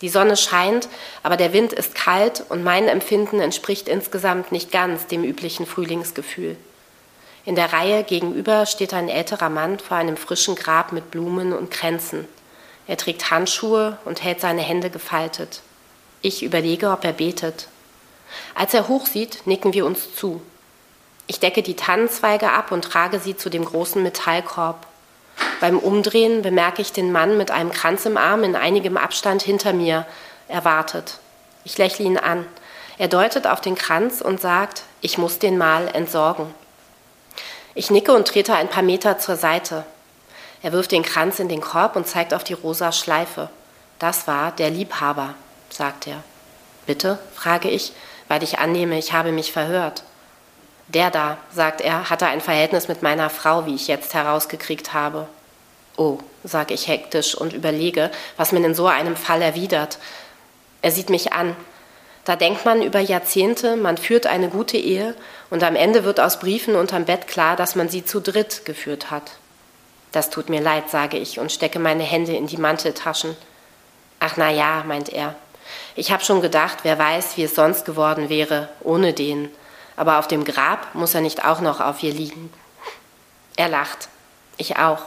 [0.00, 0.88] Die Sonne scheint,
[1.22, 6.56] aber der Wind ist kalt und mein Empfinden entspricht insgesamt nicht ganz dem üblichen Frühlingsgefühl.
[7.44, 11.70] In der Reihe gegenüber steht ein älterer Mann vor einem frischen Grab mit Blumen und
[11.70, 12.26] Kränzen.
[12.86, 15.62] Er trägt Handschuhe und hält seine Hände gefaltet.
[16.20, 17.68] Ich überlege, ob er betet.
[18.54, 20.40] Als er hochsieht, nicken wir uns zu.
[21.26, 24.86] Ich decke die Tannenzweige ab und trage sie zu dem großen Metallkorb.
[25.62, 29.72] Beim Umdrehen bemerke ich den Mann mit einem Kranz im Arm in einigem Abstand hinter
[29.72, 30.06] mir.
[30.48, 31.20] Er wartet.
[31.62, 32.44] Ich lächle ihn an.
[32.98, 36.52] Er deutet auf den Kranz und sagt, ich muss den mal entsorgen.
[37.76, 39.84] Ich nicke und trete ein paar Meter zur Seite.
[40.64, 43.48] Er wirft den Kranz in den Korb und zeigt auf die rosa Schleife.
[44.00, 45.36] Das war der Liebhaber,
[45.70, 46.24] sagt er.
[46.86, 47.20] Bitte?
[47.36, 47.92] frage ich,
[48.26, 50.02] weil ich annehme, ich habe mich verhört.
[50.88, 55.28] Der da, sagt er, hatte ein Verhältnis mit meiner Frau, wie ich jetzt herausgekriegt habe.
[55.96, 59.98] Oh, sage ich hektisch und überlege, was man in so einem Fall erwidert.
[60.80, 61.56] Er sieht mich an.
[62.24, 65.14] Da denkt man über Jahrzehnte, man führt eine gute Ehe
[65.50, 69.10] und am Ende wird aus Briefen unterm Bett klar, dass man sie zu dritt geführt
[69.10, 69.32] hat.
[70.12, 73.36] Das tut mir leid, sage ich und stecke meine Hände in die Manteltaschen.
[74.20, 75.34] Ach na ja, meint er.
[75.96, 79.50] Ich habe schon gedacht, wer weiß, wie es sonst geworden wäre, ohne den.
[79.96, 82.52] Aber auf dem Grab muss er nicht auch noch auf ihr liegen.
[83.56, 84.08] Er lacht.
[84.58, 85.02] Ich auch.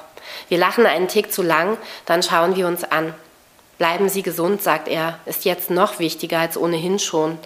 [0.50, 3.14] Wir lachen einen Tick zu lang, dann schauen wir uns an.
[3.78, 7.38] Bleiben Sie gesund, sagt er, ist jetzt noch wichtiger als ohnehin schon.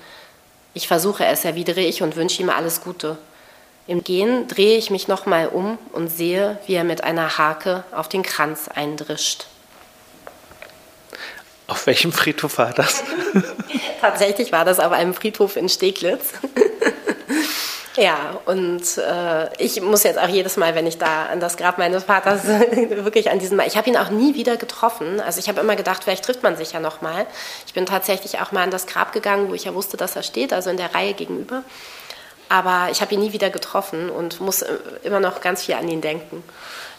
[0.73, 3.17] Ich versuche es, erwidere ich und wünsche ihm alles Gute.
[3.87, 8.07] Im Gehen drehe ich mich nochmal um und sehe, wie er mit einer Hake auf
[8.07, 9.47] den Kranz eindrischt.
[11.65, 13.03] Auf welchem Friedhof war das?
[14.01, 16.33] Tatsächlich war das auf einem Friedhof in Steglitz.
[17.99, 21.77] Ja, und äh, ich muss jetzt auch jedes Mal, wenn ich da an das Grab
[21.77, 25.19] meines Vaters wirklich an diesem, ich habe ihn auch nie wieder getroffen.
[25.19, 27.27] Also ich habe immer gedacht, vielleicht trifft man sich ja noch mal.
[27.67, 30.23] Ich bin tatsächlich auch mal an das Grab gegangen, wo ich ja wusste, dass er
[30.23, 31.63] steht, also in der Reihe gegenüber.
[32.49, 35.87] Aber ich habe ihn nie wieder getroffen und muss äh, immer noch ganz viel an
[35.87, 36.43] ihn denken.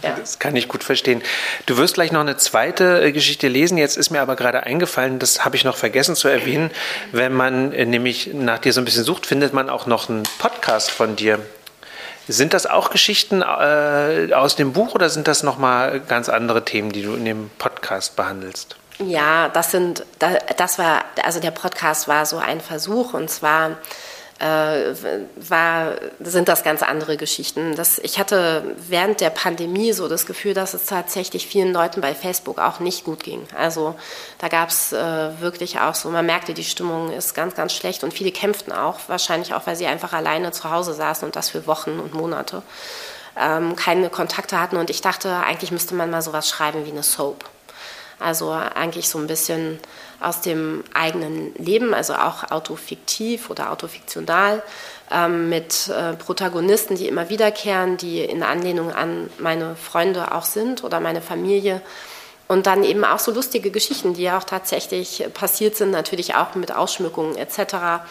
[0.02, 0.16] Ja.
[0.18, 1.22] Das kann ich gut verstehen.
[1.66, 3.76] Du wirst gleich noch eine zweite äh, Geschichte lesen.
[3.76, 6.70] Jetzt ist mir aber gerade eingefallen, das habe ich noch vergessen zu erwähnen.
[7.12, 10.22] Wenn man äh, nämlich nach dir so ein bisschen sucht, findet man auch noch einen
[10.38, 11.38] Podcast von dir.
[12.28, 16.92] Sind das auch Geschichten äh, aus dem Buch oder sind das nochmal ganz andere Themen,
[16.92, 18.76] die du in dem Podcast behandelst?
[19.00, 20.04] Ja, das sind,
[20.56, 23.78] das war, also der Podcast war so ein Versuch und zwar
[24.40, 27.76] war, sind das ganz andere Geschichten.
[27.76, 32.14] Das, ich hatte während der Pandemie so das Gefühl, dass es tatsächlich vielen Leuten bei
[32.14, 33.46] Facebook auch nicht gut ging.
[33.56, 33.94] Also
[34.38, 38.02] da gab es äh, wirklich auch so, man merkte, die Stimmung ist ganz, ganz schlecht
[38.02, 41.50] und viele kämpften auch, wahrscheinlich auch, weil sie einfach alleine zu Hause saßen und das
[41.50, 42.62] für Wochen und Monate
[43.38, 44.76] ähm, keine Kontakte hatten.
[44.76, 47.44] Und ich dachte, eigentlich müsste man mal sowas schreiben wie eine Soap.
[48.20, 49.78] Also eigentlich so ein bisschen
[50.20, 54.62] aus dem eigenen Leben, also auch autofiktiv oder autofiktional,
[55.10, 60.84] ähm, mit äh, Protagonisten, die immer wiederkehren, die in Anlehnung an meine Freunde auch sind
[60.84, 61.80] oder meine Familie.
[62.46, 66.56] Und dann eben auch so lustige Geschichten, die ja auch tatsächlich passiert sind, natürlich auch
[66.56, 68.02] mit Ausschmückungen etc.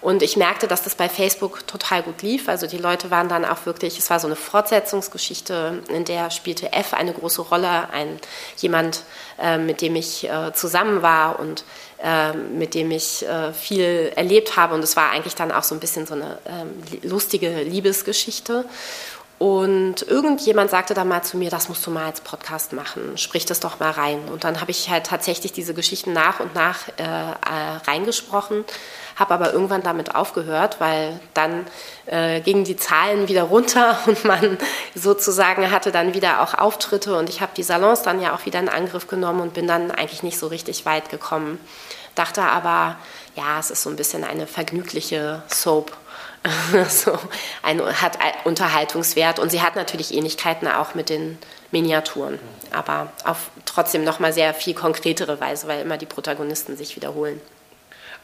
[0.00, 2.48] Und ich merkte, dass das bei Facebook total gut lief.
[2.48, 6.72] Also die Leute waren dann auch wirklich, es war so eine Fortsetzungsgeschichte, in der spielte
[6.72, 8.18] F eine große Rolle, ein
[8.58, 9.04] jemand,
[9.40, 11.64] äh, mit dem ich äh, zusammen war und
[12.02, 14.74] äh, mit dem ich äh, viel erlebt habe.
[14.74, 16.70] Und es war eigentlich dann auch so ein bisschen so eine ähm,
[17.02, 18.64] lustige Liebesgeschichte.
[19.38, 23.44] Und irgendjemand sagte dann mal zu mir, das musst du mal als Podcast machen, sprich
[23.44, 24.20] das doch mal rein.
[24.30, 27.34] Und dann habe ich halt tatsächlich diese Geschichten nach und nach äh, äh,
[27.84, 28.64] reingesprochen,
[29.16, 31.66] habe aber irgendwann damit aufgehört, weil dann
[32.06, 34.56] äh, gingen die Zahlen wieder runter und man
[34.94, 38.60] sozusagen hatte dann wieder auch Auftritte und ich habe die Salons dann ja auch wieder
[38.60, 41.58] in Angriff genommen und bin dann eigentlich nicht so richtig weit gekommen.
[42.14, 42.96] Dachte aber,
[43.34, 45.96] ja, es ist so ein bisschen eine vergnügliche Soap
[46.88, 47.18] so,
[47.62, 51.38] ein, hat Unterhaltungswert und sie hat natürlich Ähnlichkeiten auch mit den
[51.70, 52.38] Miniaturen,
[52.70, 57.40] aber auf trotzdem noch mal sehr viel konkretere Weise, weil immer die Protagonisten sich wiederholen.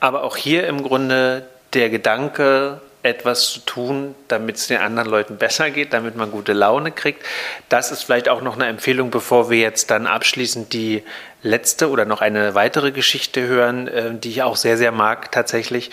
[0.01, 5.39] Aber auch hier im Grunde der Gedanke, etwas zu tun, damit es den anderen Leuten
[5.39, 7.25] besser geht, damit man gute Laune kriegt.
[7.71, 11.03] Das ist vielleicht auch noch eine Empfehlung, bevor wir jetzt dann abschließend die
[11.43, 15.91] letzte oder noch eine weitere Geschichte hören, äh, die ich auch sehr, sehr mag tatsächlich.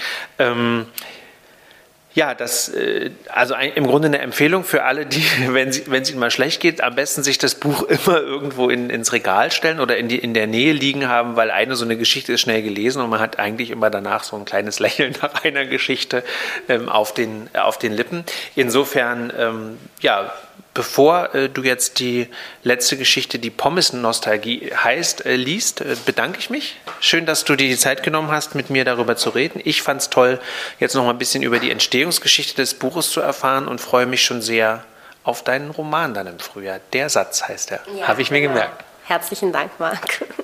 [2.18, 6.10] Ja, das äh, also im Grunde eine Empfehlung für alle, die, wenn, sie, wenn es
[6.10, 9.80] ihnen mal schlecht geht, am besten sich das Buch immer irgendwo in, ins Regal stellen
[9.80, 12.64] oder in, die, in der Nähe liegen haben, weil eine so eine Geschichte ist schnell
[12.64, 16.24] gelesen und man hat eigentlich immer danach so ein kleines Lächeln nach einer Geschichte
[16.68, 18.24] ähm, auf, den, auf den Lippen.
[18.56, 20.34] Insofern, ähm, ja,
[20.78, 22.28] Bevor äh, du jetzt die
[22.62, 26.80] letzte Geschichte, die Pommes-Nostalgie heißt, äh, liest, äh, bedanke ich mich.
[27.00, 29.60] Schön, dass du dir die Zeit genommen hast, mit mir darüber zu reden.
[29.66, 30.40] Ich fand es toll,
[30.80, 34.22] jetzt noch mal ein bisschen über die Entstehungsgeschichte des Buches zu erfahren und freue mich
[34.22, 34.84] schon sehr
[35.24, 36.80] auf deinen Roman dann im Frühjahr.
[36.94, 37.80] Der Satz heißt er.
[37.98, 38.54] Ja, Habe ich mir genau.
[38.54, 38.84] gemerkt.
[39.06, 40.26] Herzlichen Dank, Marc.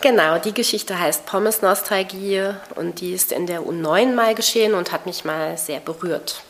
[0.00, 5.06] Genau, die Geschichte heißt Pommes-Nostalgie und die ist in der U9 mal geschehen und hat
[5.06, 6.42] mich mal sehr berührt.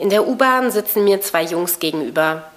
[0.00, 2.50] In der U-Bahn sitzen mir zwei Jungs gegenüber.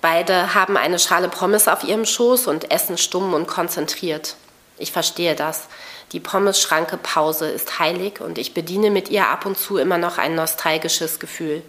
[0.00, 4.34] Beide haben eine Schale Pommes auf ihrem Schoß und essen stumm und konzentriert.
[4.78, 5.68] Ich verstehe das.
[6.10, 10.18] Die Pommes-Schranke Pause ist heilig und ich bediene mit ihr ab und zu immer noch
[10.18, 11.62] ein nostalgisches Gefühl.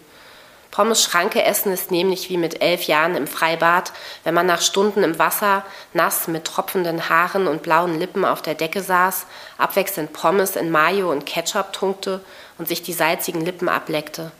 [0.71, 5.19] Pommes-Schranke essen ist nämlich wie mit elf Jahren im Freibad, wenn man nach Stunden im
[5.19, 5.63] Wasser,
[5.93, 9.27] nass mit tropfenden Haaren und blauen Lippen auf der Decke saß,
[9.59, 12.21] abwechselnd Pommes in Mayo und Ketchup tunkte
[12.57, 14.31] und sich die salzigen Lippen ableckte.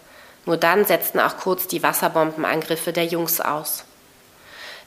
[0.49, 3.83] Nur dann setzten auch kurz die Wasserbombenangriffe der Jungs aus.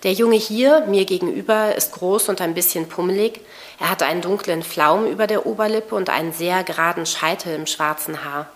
[0.02, 3.40] Der Junge hier, mir gegenüber, ist groß und ein bisschen pummelig.
[3.78, 8.24] Er hat einen dunklen Flaum über der Oberlippe und einen sehr geraden Scheitel im schwarzen
[8.24, 8.48] Haar.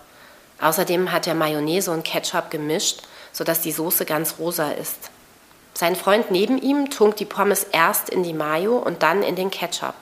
[0.59, 5.09] Außerdem hat er Mayonnaise und Ketchup gemischt, sodass die Soße ganz rosa ist.
[5.75, 9.49] Sein Freund neben ihm tunkt die Pommes erst in die Mayo und dann in den
[9.49, 9.95] Ketchup.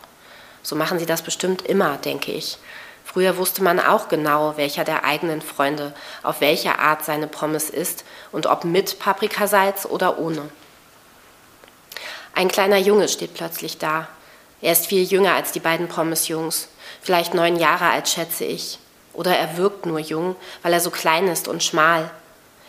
[0.63, 2.57] So machen sie das bestimmt immer, denke ich.
[3.05, 8.03] Früher wusste man auch genau, welcher der eigenen Freunde auf welche Art seine Pommes isst
[8.31, 10.49] und ob mit Paprikasalz oder ohne.
[12.33, 14.09] Ein kleiner Junge steht plötzlich da.
[14.61, 16.67] Er ist viel jünger als die beiden Pommesjungs,
[17.01, 18.79] vielleicht neun Jahre alt, schätze ich.
[19.13, 22.09] Oder er wirkt nur jung, weil er so klein ist und schmal.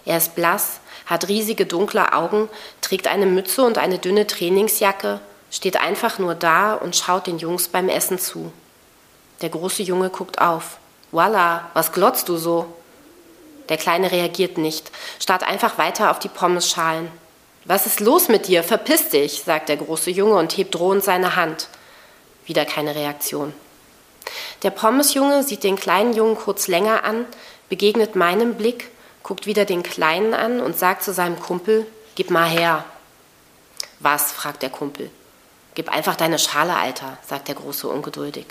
[0.04, 2.48] Er ist blass, hat riesige dunkle Augen,
[2.82, 5.20] trägt eine Mütze und eine dünne Trainingsjacke,
[5.50, 8.52] steht einfach nur da und schaut den Jungs beim Essen zu.
[9.42, 10.78] Der große Junge guckt auf.
[11.12, 12.66] Voila, was glotzt du so?
[13.68, 17.10] Der Kleine reagiert nicht, starrt einfach weiter auf die Pommesschalen.
[17.64, 18.62] Was ist los mit dir?
[18.62, 21.68] Verpiss dich, sagt der große Junge und hebt drohend seine Hand.
[22.44, 23.52] Wieder keine Reaktion.
[24.62, 27.26] Der Pommesjunge sieht den kleinen Jungen kurz länger an,
[27.68, 28.90] begegnet meinem Blick,
[29.22, 32.84] guckt wieder den Kleinen an und sagt zu seinem Kumpel, gib mal her.
[33.98, 34.32] Was?
[34.32, 35.10] fragt der Kumpel.
[35.74, 38.46] Gib einfach deine Schale, Alter, sagt der Große ungeduldig.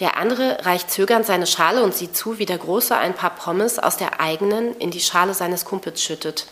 [0.00, 3.78] Der andere reicht zögernd seine Schale und sieht zu, wie der Große ein paar Pommes
[3.78, 6.46] aus der eigenen in die Schale seines Kumpels schüttet.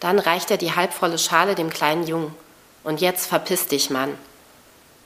[0.00, 2.34] Dann reicht er die halbvolle Schale dem kleinen Jungen.
[2.82, 4.18] Und jetzt verpiss dich, Mann.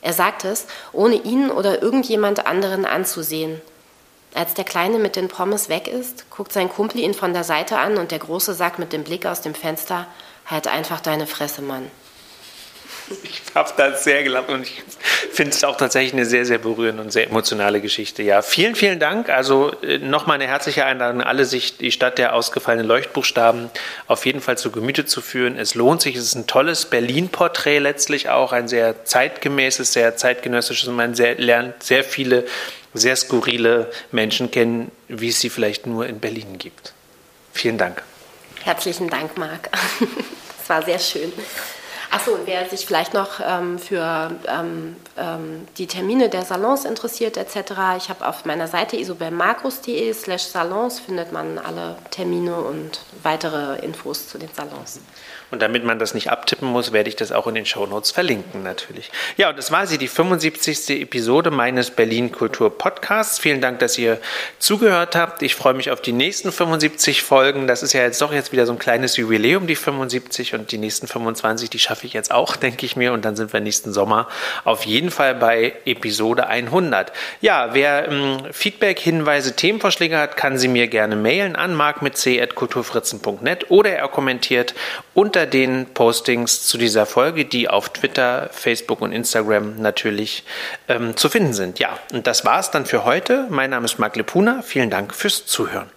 [0.03, 3.61] Er sagt es, ohne ihn oder irgendjemand anderen anzusehen.
[4.35, 7.79] Als der Kleine mit den Pommes weg ist, guckt sein Kumpel ihn von der Seite
[7.79, 10.07] an und der Große sagt mit dem Blick aus dem Fenster:
[10.47, 11.91] Halt einfach deine Fresse, Mann.
[13.23, 14.83] Ich habe da sehr gelacht und ich
[15.33, 18.23] finde es auch tatsächlich eine sehr, sehr berührende und sehr emotionale Geschichte.
[18.23, 19.31] Ja, vielen, vielen Dank.
[19.31, 23.71] Also äh, nochmal eine herzliche Einladung, alle sich die Stadt der ausgefallenen Leuchtbuchstaben
[24.07, 25.57] auf jeden Fall zu Gemüte zu führen.
[25.57, 26.17] Es lohnt sich.
[26.17, 30.89] Es ist ein tolles Berlin-Porträt letztlich auch, ein sehr zeitgemäßes, sehr zeitgenössisches.
[30.91, 32.45] Man sehr, lernt sehr viele
[32.95, 36.93] sehr skurrile Menschen kennen, wie es sie vielleicht nur in Berlin gibt.
[37.53, 38.03] Vielen Dank.
[38.65, 39.71] Herzlichen Dank, Marc.
[40.61, 41.33] Es war sehr schön.
[42.11, 47.73] Achso, wer sich vielleicht noch ähm, für ähm, ähm, die Termine der Salons interessiert etc.,
[47.99, 54.29] ich habe auf meiner Seite isobelmarkus.de slash salons findet man alle Termine und weitere Infos
[54.29, 55.01] zu den Salons.
[55.51, 58.63] Und damit man das nicht abtippen muss, werde ich das auch in den Shownotes verlinken
[58.63, 59.11] natürlich.
[59.39, 60.91] Ja, und das war sie, die 75.
[61.01, 63.39] Episode meines Berlin Kultur Podcasts.
[63.39, 64.21] Vielen Dank, dass ihr
[64.59, 65.41] zugehört habt.
[65.43, 67.67] Ich freue mich auf die nächsten 75 Folgen.
[67.67, 70.79] Das ist ja jetzt doch jetzt wieder so ein kleines Jubiläum, die 75 und die
[70.79, 73.13] nächsten 25, die schaffe ich jetzt auch, denke ich mir.
[73.13, 74.29] Und dann sind wir nächsten Sommer
[74.65, 77.13] auf jeden Fall bei Episode 100.
[77.41, 83.91] Ja, wer ähm, Feedback, Hinweise, Themenvorschläge hat, kann sie mir gerne mailen an mark.c.kulturfritzen.net oder
[83.91, 84.75] er kommentiert
[85.15, 90.45] unter den Postings zu dieser Folge, die auf Twitter, Facebook und Instagram natürlich
[90.89, 91.81] ähm, zu finden sind.
[91.81, 93.47] Ja, und das war es dann für heute.
[93.51, 94.63] Mein Name ist Marc Lepuna.
[94.63, 95.91] Vielen Dank fürs Zuhören.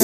[0.00, 0.03] Die